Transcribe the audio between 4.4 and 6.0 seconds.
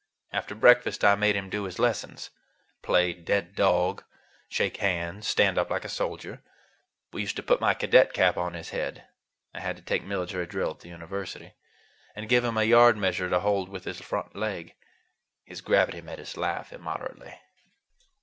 shake hands, stand up like a